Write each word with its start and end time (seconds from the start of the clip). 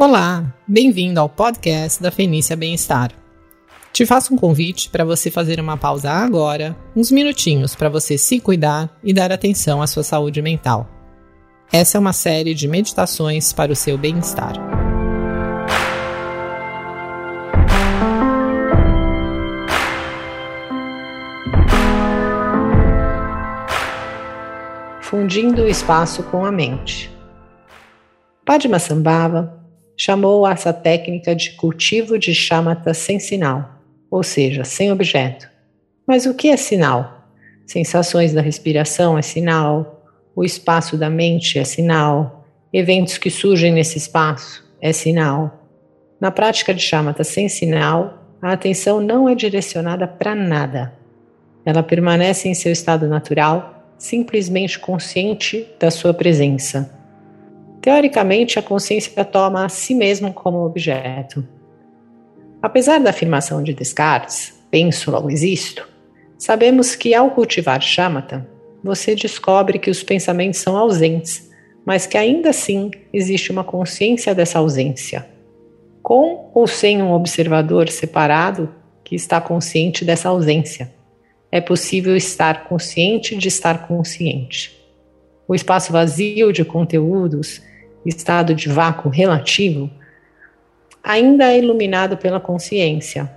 Olá, 0.00 0.54
bem-vindo 0.64 1.18
ao 1.18 1.28
podcast 1.28 2.00
da 2.00 2.12
Fenícia 2.12 2.54
Bem-Estar. 2.54 3.10
Te 3.92 4.06
faço 4.06 4.32
um 4.32 4.36
convite 4.36 4.88
para 4.90 5.04
você 5.04 5.28
fazer 5.28 5.58
uma 5.58 5.76
pausa 5.76 6.08
agora, 6.08 6.76
uns 6.94 7.10
minutinhos 7.10 7.74
para 7.74 7.88
você 7.88 8.16
se 8.16 8.38
cuidar 8.38 8.96
e 9.02 9.12
dar 9.12 9.32
atenção 9.32 9.82
à 9.82 9.88
sua 9.88 10.04
saúde 10.04 10.40
mental. 10.40 10.88
Essa 11.72 11.98
é 11.98 12.00
uma 12.00 12.12
série 12.12 12.54
de 12.54 12.68
meditações 12.68 13.52
para 13.52 13.72
o 13.72 13.74
seu 13.74 13.98
bem-estar. 13.98 14.52
Fundindo 25.00 25.62
o 25.62 25.68
espaço 25.68 26.22
com 26.22 26.44
a 26.44 26.52
mente. 26.52 27.10
Padmasambhava 28.44 29.57
chamou 29.98 30.46
essa 30.46 30.72
técnica 30.72 31.34
de 31.34 31.50
cultivo 31.52 32.16
de 32.16 32.32
chamata 32.32 32.94
sem 32.94 33.18
sinal, 33.18 33.82
ou 34.08 34.22
seja, 34.22 34.62
sem 34.62 34.92
objeto. 34.92 35.50
Mas 36.06 36.24
o 36.24 36.32
que 36.32 36.48
é 36.48 36.56
sinal? 36.56 37.26
Sensações 37.66 38.32
da 38.32 38.40
respiração 38.40 39.18
é 39.18 39.22
sinal, 39.22 40.06
o 40.36 40.44
espaço 40.44 40.96
da 40.96 41.10
mente 41.10 41.58
é 41.58 41.64
sinal, 41.64 42.46
eventos 42.72 43.18
que 43.18 43.28
surgem 43.28 43.72
nesse 43.72 43.98
espaço 43.98 44.64
é 44.80 44.92
sinal. 44.92 45.66
Na 46.20 46.30
prática 46.30 46.72
de 46.72 46.80
chamata 46.80 47.24
sem 47.24 47.48
sinal, 47.48 48.24
a 48.40 48.52
atenção 48.52 49.00
não 49.00 49.28
é 49.28 49.34
direcionada 49.34 50.06
para 50.06 50.34
nada. 50.34 50.92
Ela 51.64 51.82
permanece 51.82 52.48
em 52.48 52.54
seu 52.54 52.70
estado 52.70 53.08
natural, 53.08 53.92
simplesmente 53.98 54.78
consciente 54.78 55.66
da 55.78 55.90
sua 55.90 56.14
presença. 56.14 56.97
Teoricamente, 57.88 58.58
a 58.58 58.62
consciência 58.62 59.24
toma 59.24 59.64
a 59.64 59.68
si 59.70 59.94
mesmo 59.94 60.30
como 60.30 60.58
objeto. 60.58 61.42
Apesar 62.60 63.00
da 63.00 63.08
afirmação 63.08 63.62
de 63.62 63.72
Descartes, 63.72 64.62
penso, 64.70 65.10
logo 65.10 65.30
existo, 65.30 65.88
sabemos 66.36 66.94
que 66.94 67.14
ao 67.14 67.30
cultivar 67.30 67.80
shamatha, 67.80 68.46
você 68.84 69.14
descobre 69.14 69.78
que 69.78 69.88
os 69.88 70.02
pensamentos 70.02 70.60
são 70.60 70.76
ausentes, 70.76 71.50
mas 71.82 72.06
que 72.06 72.18
ainda 72.18 72.50
assim 72.50 72.90
existe 73.10 73.50
uma 73.50 73.64
consciência 73.64 74.34
dessa 74.34 74.58
ausência. 74.58 75.26
Com 76.02 76.50
ou 76.52 76.66
sem 76.66 77.02
um 77.02 77.12
observador 77.12 77.88
separado 77.88 78.68
que 79.02 79.14
está 79.14 79.40
consciente 79.40 80.04
dessa 80.04 80.28
ausência, 80.28 80.92
é 81.50 81.58
possível 81.58 82.14
estar 82.14 82.64
consciente 82.64 83.34
de 83.34 83.48
estar 83.48 83.88
consciente. 83.88 84.78
O 85.48 85.54
espaço 85.54 85.90
vazio 85.90 86.52
de 86.52 86.66
conteúdos 86.66 87.66
estado 88.08 88.54
de 88.54 88.68
vácuo 88.68 89.08
relativo, 89.08 89.90
ainda 91.02 91.52
é 91.52 91.58
iluminado 91.58 92.16
pela 92.16 92.40
consciência. 92.40 93.30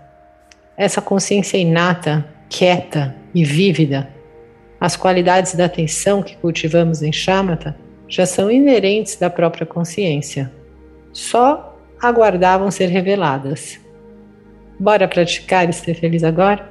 Essa 0.78 1.02
consciência 1.02 1.58
inata, 1.58 2.25
quieta 2.50 3.16
e 3.33 3.44
vívida, 3.44 4.09
as 4.80 4.95
qualidades 4.95 5.53
da 5.53 5.66
atenção 5.66 6.23
que 6.23 6.36
cultivamos 6.38 7.03
em 7.03 7.13
Shamatha 7.13 7.78
já 8.08 8.25
são 8.25 8.50
inerentes 8.50 9.16
da 9.16 9.30
própria 9.30 9.66
consciência. 9.66 10.52
Só 11.13 11.78
aguardavam 12.02 12.72
ser 12.72 12.88
reveladas. 12.88 13.80
Bora 14.80 15.08
praticar 15.08 15.69
e 15.69 15.73
ser 15.73 15.94
feliz 15.94 16.23
agora? 16.23 16.70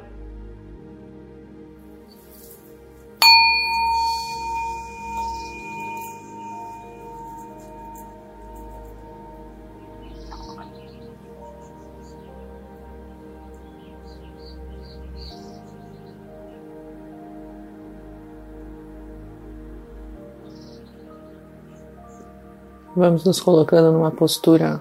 Vamos 23.00 23.24
nos 23.24 23.40
colocando 23.40 23.92
numa 23.92 24.10
postura 24.10 24.78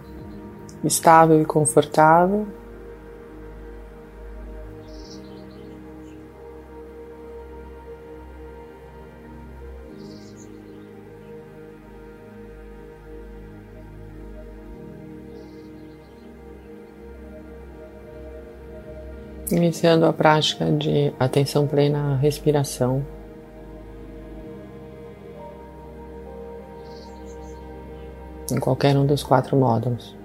estável 0.83 1.41
e 1.41 1.45
confortável. 1.45 2.45
Iniciando 19.49 20.05
a 20.05 20.11
prática 20.11 20.69
de 20.73 21.13
atenção 21.17 21.65
plena 21.65 22.15
à 22.15 22.15
respiração. 22.17 23.18
Em 28.59 28.61
qualquer 28.61 28.97
um 28.97 29.05
dos 29.05 29.23
quatro 29.23 29.55
módulos. 29.55 30.18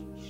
Jesus. 0.00 0.29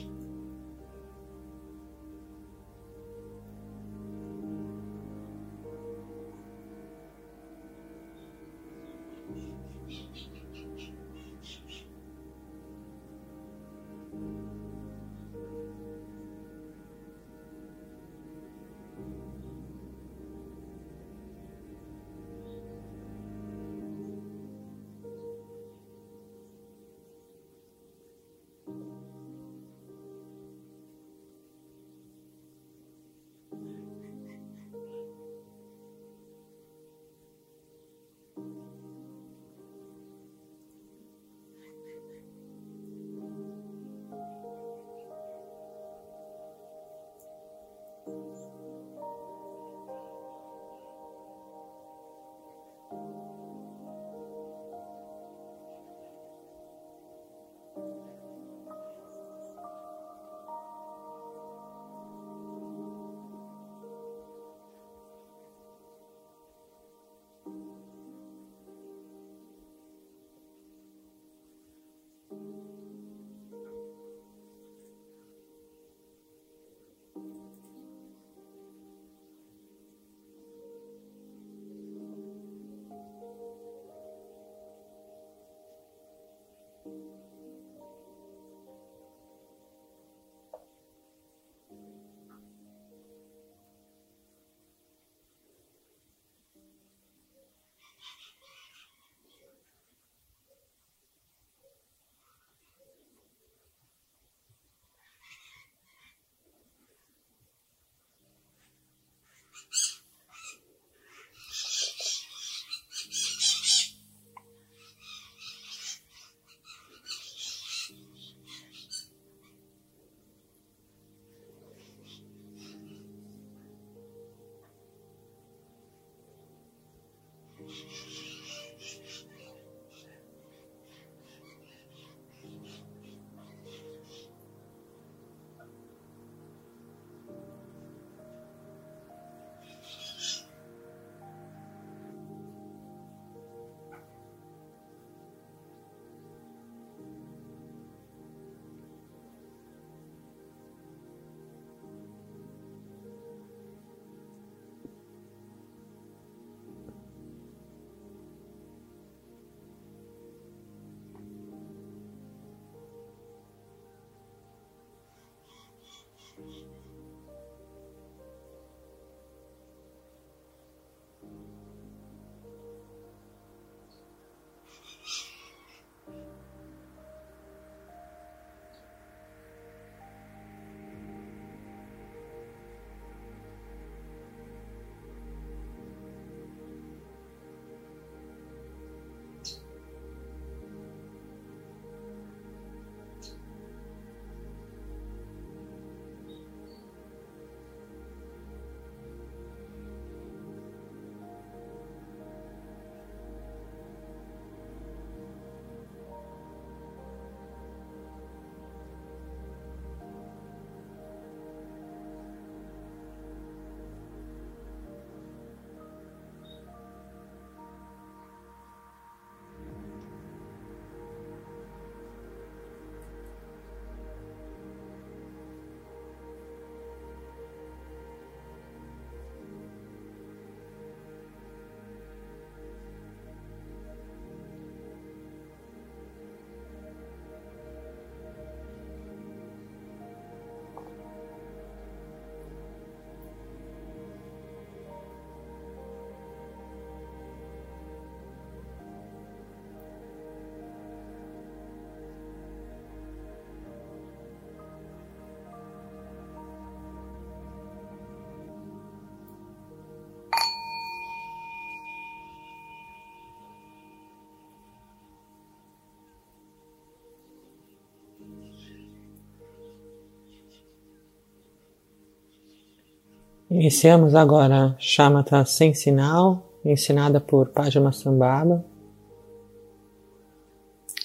Iniciamos 273.51 274.15
agora 274.15 274.77
Shamatha 274.79 275.45
sem 275.45 275.75
sinal, 275.75 276.41
ensinada 276.65 277.21
por 277.21 277.49
Padmasambhava. 277.49 278.65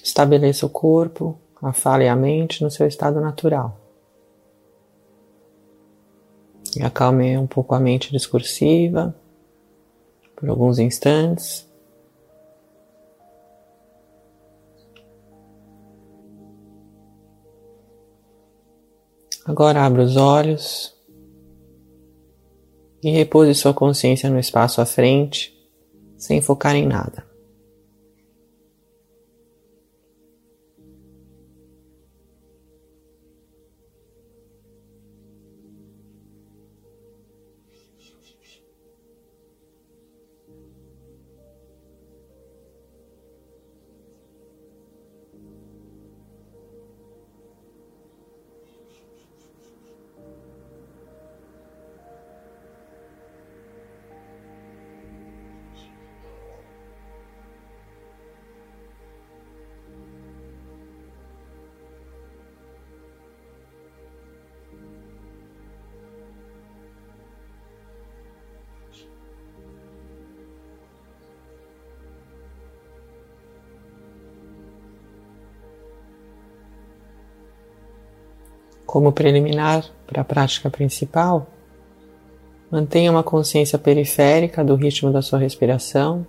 Estabeleça 0.03 0.63
o 0.63 0.69
corpo, 0.69 1.39
a 1.59 1.73
fala 1.73 2.03
e 2.03 2.07
a 2.07 2.15
mente 2.15 2.63
no 2.63 2.69
seu 2.69 2.85
estado 2.85 3.19
natural. 3.19 3.75
E 6.77 6.83
acalme 6.83 7.35
um 7.35 7.47
pouco 7.47 7.73
a 7.73 7.79
mente 7.79 8.11
discursiva 8.11 9.15
por 10.35 10.47
alguns 10.47 10.77
instantes. 10.77 11.67
Agora 19.43 19.83
abra 19.83 20.03
os 20.03 20.15
olhos 20.15 20.94
e 23.05 23.11
repouse 23.11 23.53
sua 23.53 23.71
consciência 23.71 24.31
no 24.31 24.39
espaço 24.39 24.81
à 24.81 24.85
frente, 24.85 25.53
sem 26.17 26.41
focar 26.41 26.75
em 26.75 26.87
nada. 26.87 27.23
Como 78.95 79.11
preliminar 79.11 79.85
para 80.07 80.21
a 80.21 80.23
prática 80.23 80.69
principal, 80.69 81.47
mantenha 82.71 83.11
uma 83.11 83.23
consciência 83.23 83.77
periférica 83.77 84.63
do 84.63 84.73
ritmo 84.73 85.11
da 85.11 85.21
sua 85.21 85.37
respiração. 85.37 86.25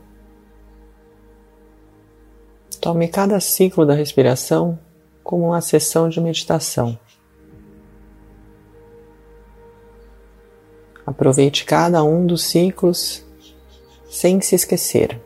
Tome 2.80 3.06
cada 3.06 3.38
ciclo 3.38 3.86
da 3.86 3.94
respiração 3.94 4.76
como 5.22 5.44
uma 5.46 5.60
sessão 5.60 6.08
de 6.08 6.20
meditação. 6.20 6.98
Aproveite 11.06 11.64
cada 11.64 12.02
um 12.02 12.26
dos 12.26 12.42
ciclos 12.42 13.24
sem 14.10 14.40
se 14.40 14.56
esquecer. 14.56 15.20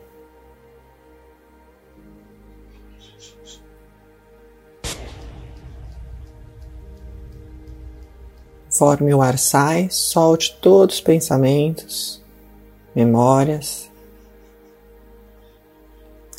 Conforme 8.71 9.13
o 9.13 9.21
ar 9.21 9.37
sai, 9.37 9.89
solte 9.91 10.57
todos 10.61 10.95
os 10.95 11.01
pensamentos, 11.01 12.23
memórias, 12.95 13.91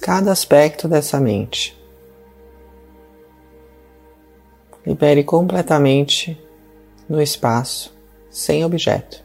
cada 0.01 0.33
aspecto 0.33 0.89
dessa 0.89 1.21
mente. 1.21 1.79
Libere 4.87 5.23
completamente 5.23 6.41
no 7.07 7.21
espaço, 7.21 7.95
sem 8.31 8.65
objeto. 8.65 9.23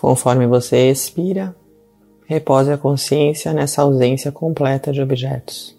Conforme 0.00 0.46
você 0.46 0.90
expira, 0.90 1.56
repose 2.26 2.70
a 2.70 2.78
consciência 2.78 3.52
nessa 3.52 3.82
ausência 3.82 4.30
completa 4.30 4.92
de 4.92 5.00
objetos. 5.00 5.76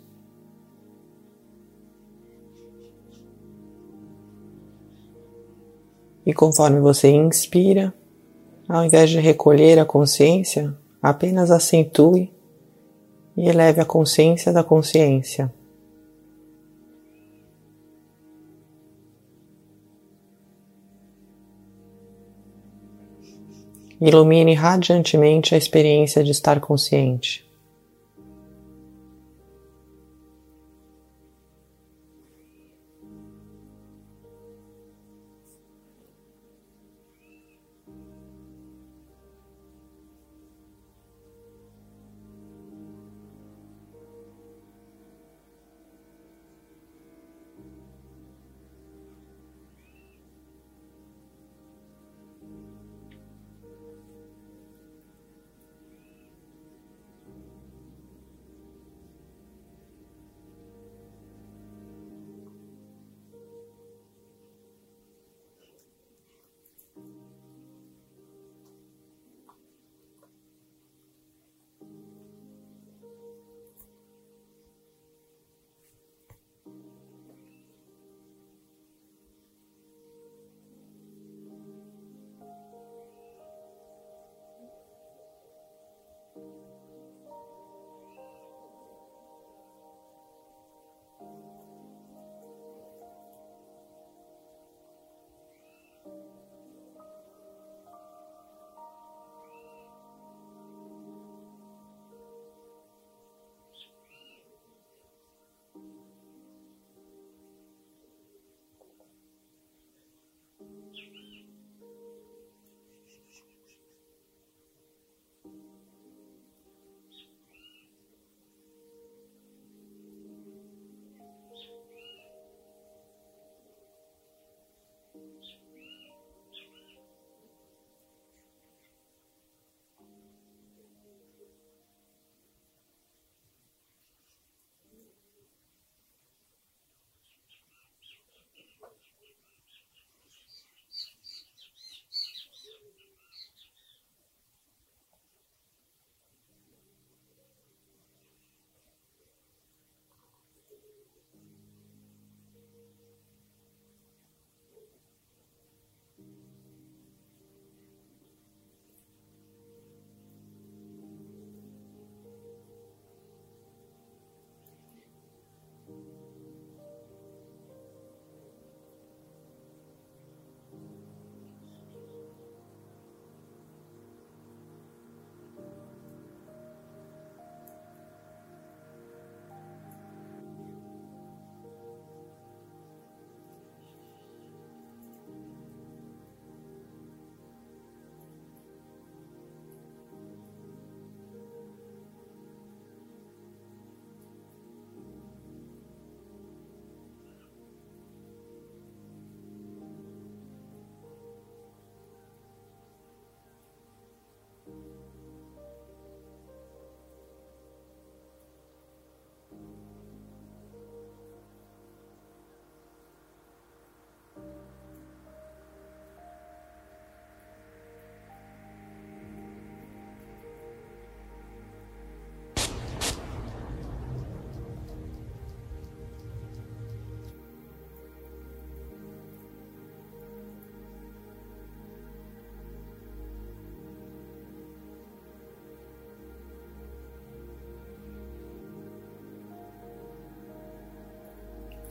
E 6.26 6.34
conforme 6.34 6.80
você 6.82 7.10
inspira, 7.10 7.94
ao 8.68 8.84
invés 8.84 9.10
de 9.10 9.20
recolher 9.20 9.80
a 9.80 9.86
consciência, 9.86 10.78
apenas 11.02 11.50
acentue 11.50 12.32
e 13.38 13.48
eleve 13.48 13.80
a 13.80 13.86
consciência 13.86 14.52
da 14.52 14.64
consciência. 14.64 15.52
Ilumine 24.01 24.53
radiantemente 24.53 25.53
a 25.53 25.58
experiência 25.58 26.24
de 26.24 26.32
estar 26.32 26.60
consciente. 26.60 27.49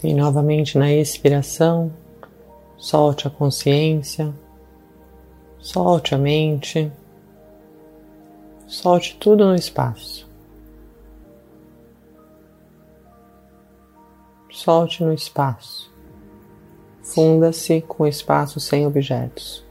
E 0.03 0.15
novamente 0.15 0.79
na 0.79 0.93
expiração, 0.93 1.93
solte 2.77 3.27
a 3.27 3.31
consciência, 3.31 4.33
solte 5.59 6.15
a 6.15 6.19
mente, 6.19 6.91
solte 8.67 9.17
tudo 9.19 9.45
no 9.45 9.57
espaço. 9.57 10.29
Solte 14.51 15.03
no 15.03 15.13
espaço. 15.13 15.91
Funda-se 17.03 17.81
com 17.83 18.05
o 18.05 18.07
espaço 18.07 18.61
sem 18.61 18.87
objetos. 18.87 19.68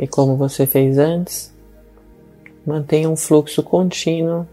E 0.00 0.06
como 0.06 0.36
você 0.36 0.64
fez 0.64 0.96
antes, 0.96 1.52
mantenha 2.64 3.10
um 3.10 3.16
fluxo 3.16 3.64
contínuo 3.64 4.46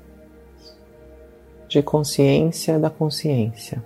de 1.70 1.84
consciência 1.84 2.80
da 2.80 2.90
consciência. 2.90 3.84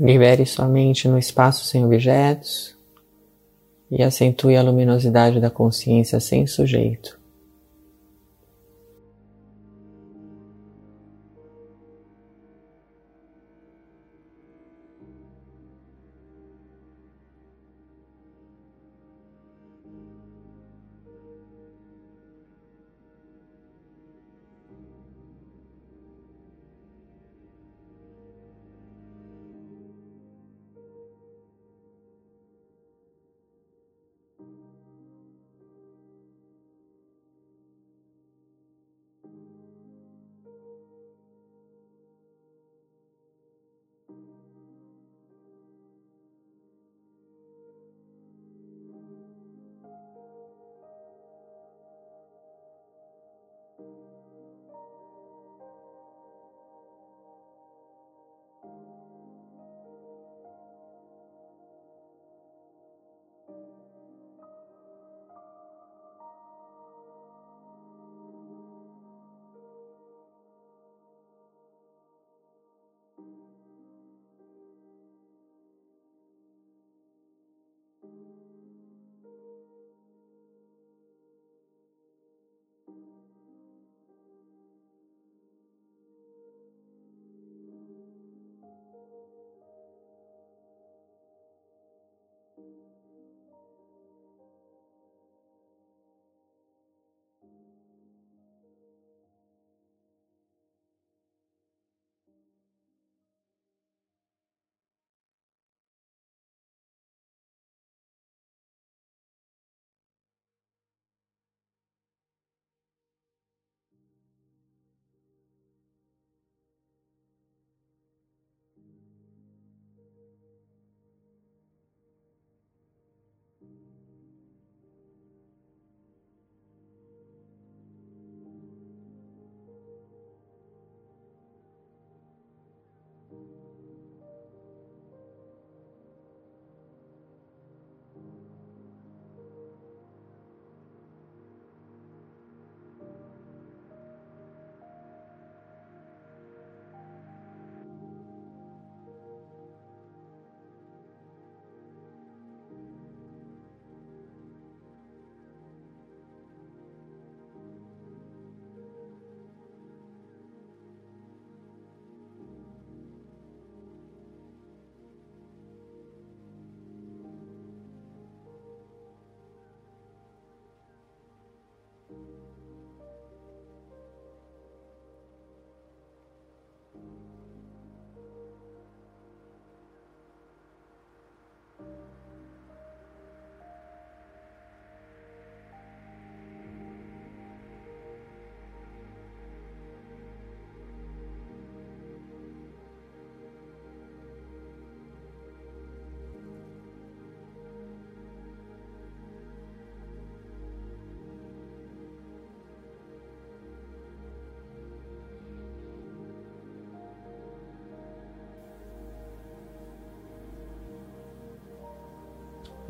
Libere 0.00 0.46
sua 0.46 0.66
mente 0.66 1.06
no 1.06 1.18
espaço 1.18 1.64
sem 1.64 1.84
objetos 1.84 2.76
e 3.90 4.02
acentue 4.02 4.56
a 4.56 4.62
luminosidade 4.62 5.38
da 5.38 5.50
consciência 5.50 6.18
sem 6.18 6.46
sujeito. 6.46 7.21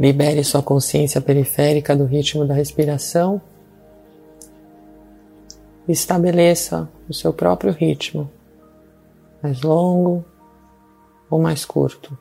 Libere 0.02 0.42
sua 0.42 0.64
consciência 0.64 1.20
periférica 1.20 1.94
do 1.94 2.04
ritmo 2.04 2.44
da 2.44 2.54
respiração. 2.54 3.40
Estabeleça 5.86 6.88
o 7.08 7.14
seu 7.14 7.32
próprio 7.32 7.72
ritmo, 7.72 8.28
mais 9.40 9.62
longo 9.62 10.24
ou 11.30 11.40
mais 11.40 11.64
curto. 11.64 12.18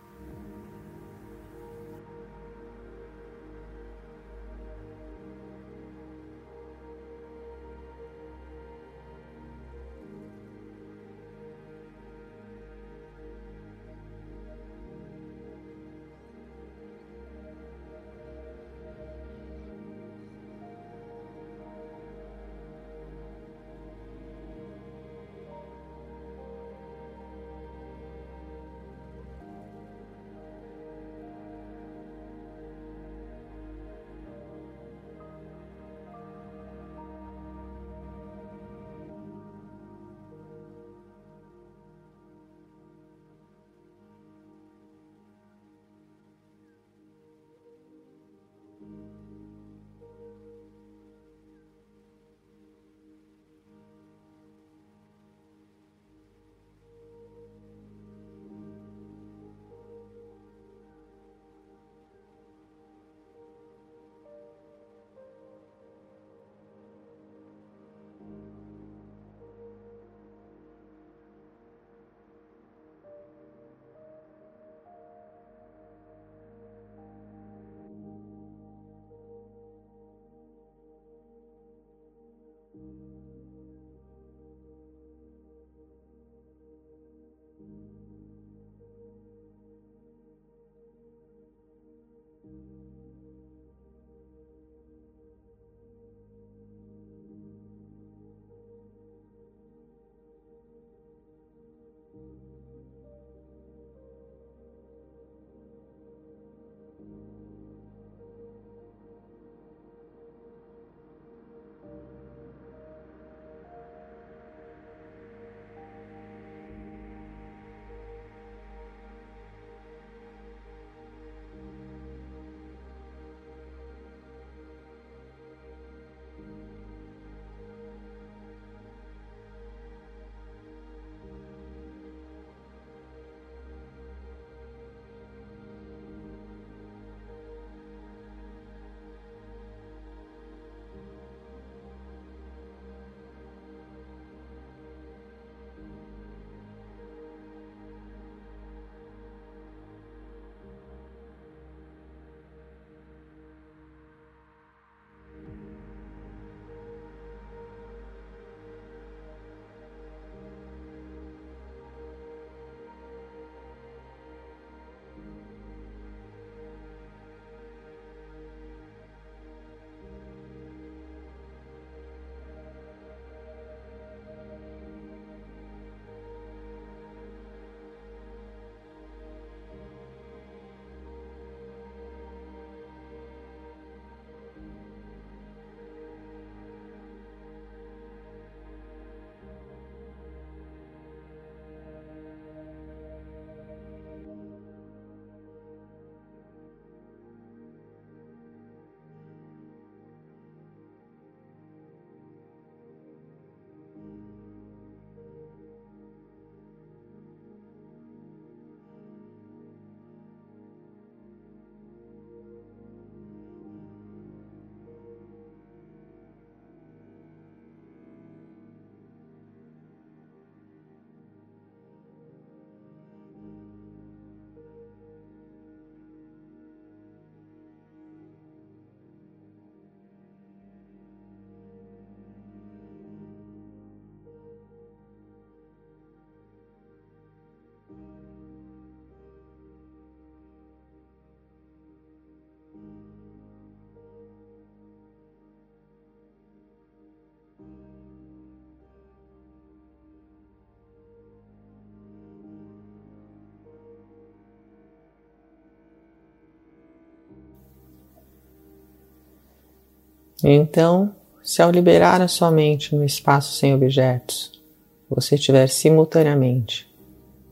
Então, 260.43 261.15
se 261.43 261.61
ao 261.61 261.71
liberar 261.71 262.21
a 262.21 262.27
sua 262.27 262.49
mente 262.49 262.95
no 262.95 263.03
espaço 263.03 263.55
sem 263.55 263.73
objetos, 263.73 264.61
você 265.09 265.37
tiver 265.37 265.67
simultaneamente 265.67 266.89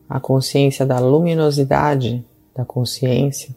a 0.07 0.19
consciência 0.19 0.85
da 0.85 0.97
luminosidade 0.99 2.25
da 2.55 2.65
consciência, 2.65 3.55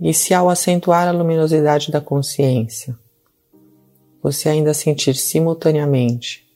e 0.00 0.12
se 0.12 0.34
ao 0.34 0.48
acentuar 0.48 1.08
a 1.08 1.10
luminosidade 1.10 1.90
da 1.90 2.00
consciência, 2.00 2.96
você 4.22 4.48
ainda 4.48 4.74
sentir 4.74 5.14
simultaneamente 5.14 6.46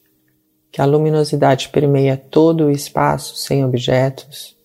que 0.70 0.80
a 0.80 0.84
luminosidade 0.84 1.68
permeia 1.70 2.16
todo 2.16 2.66
o 2.66 2.70
espaço 2.70 3.36
sem 3.36 3.64
objetos, 3.64 4.56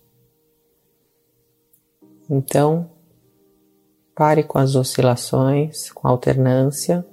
então 2.30 2.90
pare 4.16 4.44
com 4.44 4.58
as 4.58 4.76
oscilações, 4.76 5.92
com 5.92 6.08
alternância 6.08 7.06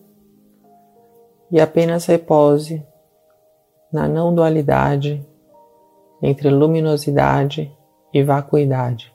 e 1.51 1.61
apenas 1.61 2.07
repose 2.07 2.83
na 3.93 4.09
não 4.09 4.35
dualidade 4.35 5.27
entre 6.23 6.49
luminosidade 6.49 7.71
e 8.15 8.23
vacuidade. 8.23 9.13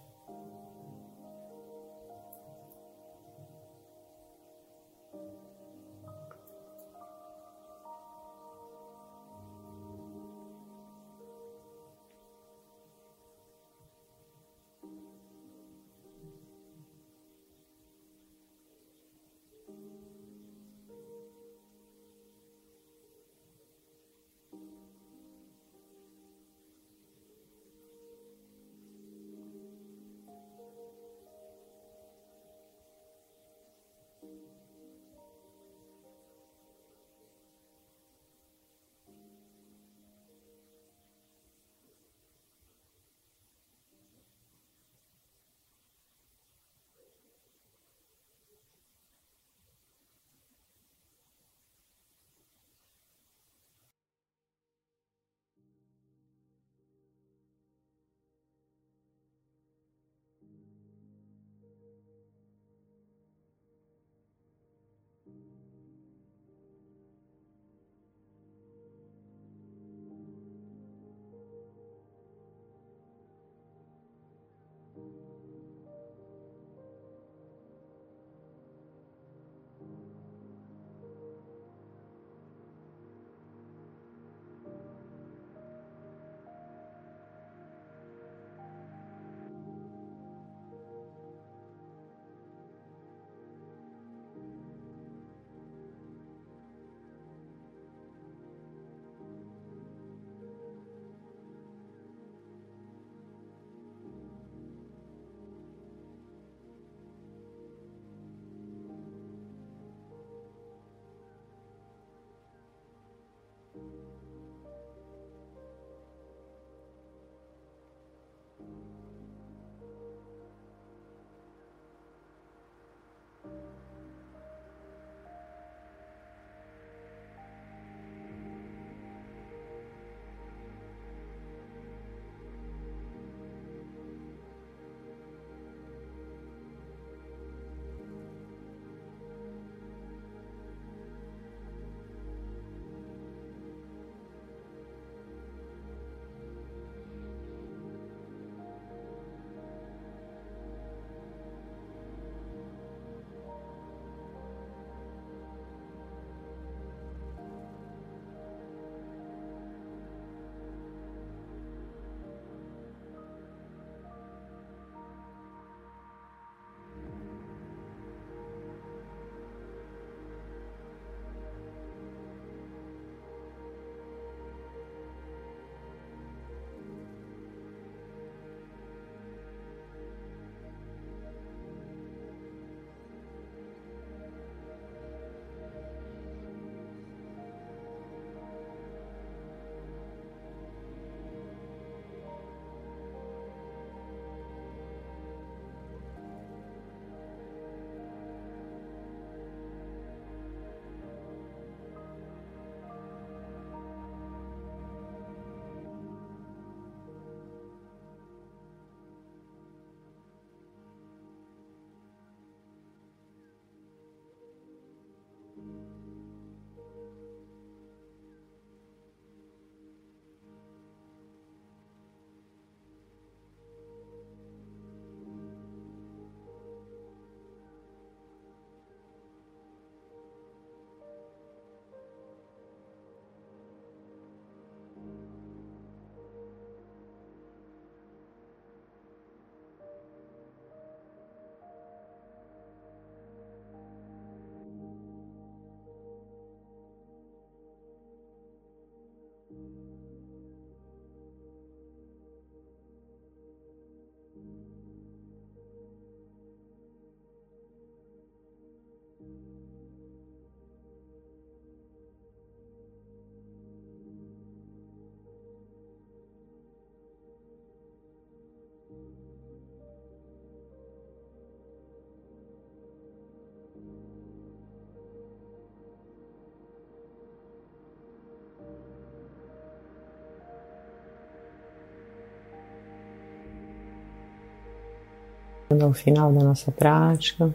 Ao 285.70 285.94
final 285.94 286.32
da 286.32 286.44
nossa 286.44 286.72
prática, 286.72 287.54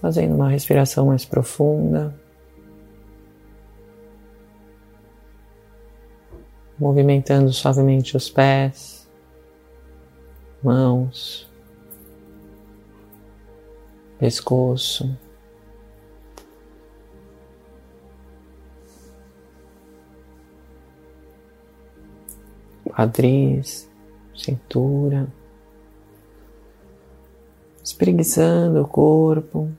fazendo 0.00 0.34
uma 0.34 0.48
respiração 0.48 1.06
mais 1.06 1.24
profunda, 1.24 2.14
movimentando 6.78 7.52
suavemente 7.52 8.16
os 8.16 8.30
pés, 8.30 9.10
mãos, 10.62 11.50
pescoço. 14.18 15.18
Quadris, 23.00 23.90
cintura, 24.44 25.28
espreguiçando 27.82 28.82
o 28.82 28.88
corpo. 28.88 29.70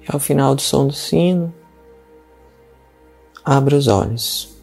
E 0.00 0.12
ao 0.12 0.18
final 0.20 0.54
do 0.54 0.62
som 0.62 0.86
do 0.86 0.92
sino, 0.92 1.52
abra 3.44 3.76
os 3.76 3.88
olhos. 3.88 4.55